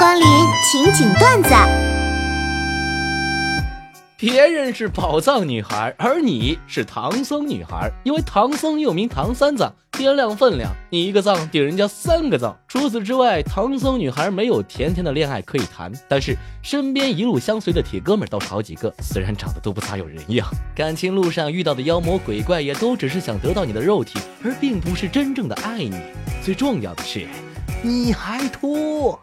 [0.00, 0.26] 光临
[0.64, 1.50] 情景段子。
[4.16, 12.56] 别人是宝藏女孩，而你是唐僧女孩，因为唐僧又名唐三藏，掂量分量，你一个藏顶人家三个藏。
[12.66, 20.48] 除此之外，唐僧女孩没有甜甜的恋爱可以谈，但是身边一路相随的铁哥们倒是好几个，虽然长得都不咋有人样。
[20.74, 26.00] 感情路上遇到的妖魔鬼怪也都只是想得到你的肉体，而并不是真正的爱你。
[26.42, 27.28] 最重要的是，
[27.82, 29.20] 你还脱。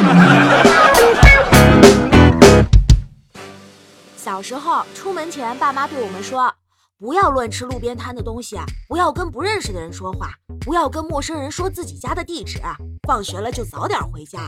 [4.16, 6.52] 小时候出门前，爸妈对我们说：
[6.98, 8.58] 不要乱吃路边摊的东西，
[8.88, 12.60] 不要跟不认识的人说话，不要跟陌生人说自己家的地址，
[13.06, 14.38] 放学了就早点回家。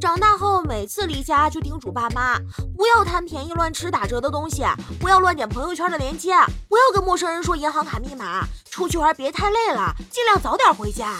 [0.00, 2.38] 长大后，每次离家就叮嘱爸妈：
[2.76, 4.64] 不要贪便宜乱吃打折的东西，
[4.98, 6.32] 不要乱点朋友圈的链接，
[6.68, 8.44] 不要跟陌生人说银行卡密码。
[8.70, 11.16] 出去玩别太累了，尽量早点回家。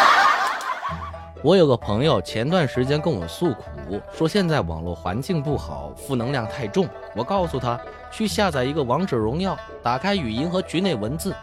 [1.43, 6.87] 我有个朋友前段时间跟我诉苦，说现在网络环境不好，负能量太重。
[7.13, 7.77] 我告诉他
[8.09, 11.35] 去下载一个王者荣耀，打开语音和局内文字。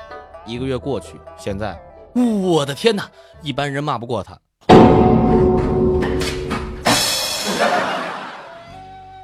[0.46, 1.78] 一个月过去，现在，
[2.14, 3.10] 我的天哪，
[3.42, 4.38] 一般人骂不过他。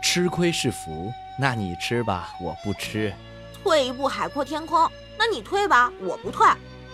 [0.03, 3.11] 吃亏是福，那你吃吧，我不吃。
[3.65, 6.47] 退一步海阔天空，那你退吧，我不退。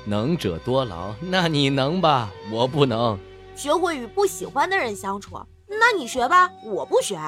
[0.04, 3.18] 能者多劳，那你能吧，我不能。
[3.54, 7.18] 学会与不喜欢的人相处，那你学吧，我不学。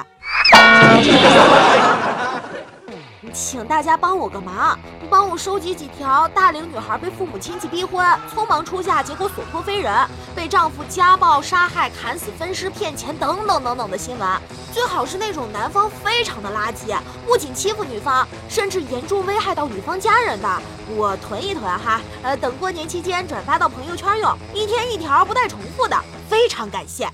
[3.35, 9.93] 请大家帮我个忙，帮我收集几条大龄女孩被父母亲戚逼婚，匆忙出嫁，结果所托非人，
[10.33, 14.27] 被丈夫家暴、杀害、砍死、分尸、骗钱等等等等的新闻。
[14.73, 20.61] 最好是那种男方非常的垃圾，不仅欺负女方，甚至严重危害到女方家人的，
[20.95, 21.99] 我囤一囤哈。
[22.23, 25.97] 呃，等过年期间转发到朋友圈用，一天一条，不带重复的。
[26.29, 27.07] 非常感谢。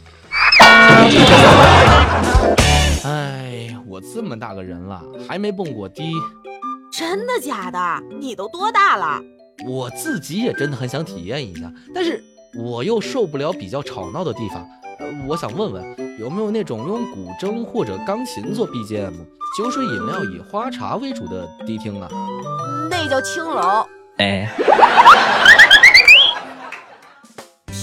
[4.01, 6.11] 这么大个人了，还没蹦过迪，
[6.91, 8.03] 真的假的？
[8.19, 9.21] 你都多大了？
[9.67, 12.23] 我自己也真的很想体验一下，但是
[12.55, 14.67] 我又受不了比较吵闹的地方。
[15.27, 19.13] 我想问问，有没有那种用古筝或者钢琴做 BGM，
[19.57, 22.07] 酒水饮料以花茶为主的迪厅啊？
[22.89, 23.85] 那叫青楼。
[24.17, 24.47] 哎。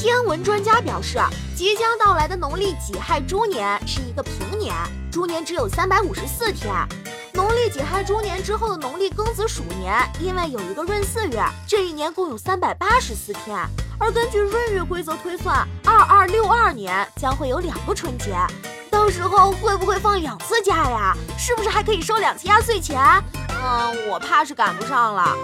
[0.08, 1.18] 天文专家表示，
[1.54, 4.74] 即将到来的农历己亥猪年是一个平年，
[5.12, 6.72] 猪年只有三百五十四天。
[7.34, 13.54] 农历己亥猪年之后的农历庚子鼠年，因为有一个闰四月，这一年共有三百八十四天。
[13.98, 18.34] 而根据闰月规则推算，二二六二年将会有两个春节，
[18.90, 21.14] 到时候会不会放两次假呀？
[21.36, 22.98] 是不是还可以收两次压岁钱？
[23.62, 25.36] 嗯，我怕是赶不上了。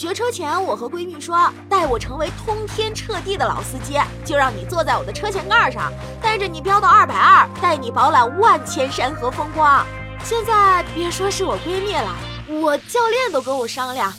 [0.00, 9.86] 学车前，我和闺蜜说，待我成为通天彻地的老司机，就让你坐在我的车前盖上，带着你飙到二百二，带你饱览万千山河风光。
[10.24, 12.16] 现在别说是我闺蜜了，
[12.48, 14.10] 我教练都跟我商量。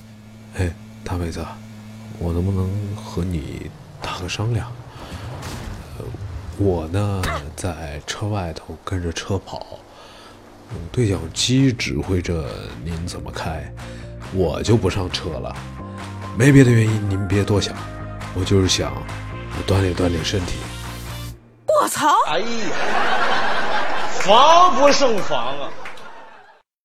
[0.53, 0.71] 哎，
[1.03, 1.43] 大妹子，
[2.19, 4.71] 我能不能和你打个商量？
[6.59, 7.23] 我呢，
[7.55, 9.79] 在车外头跟着车跑，
[10.91, 12.47] 对讲机指挥着
[12.85, 13.73] 您怎么开。
[14.33, 15.55] 我就不上车了，
[16.37, 17.75] 没别的原因，您别多想，
[18.33, 18.93] 我就是想
[19.67, 20.55] 锻炼锻炼身体。
[21.67, 22.07] 我操！
[22.27, 22.45] 哎呀，
[24.19, 25.69] 防不胜防啊！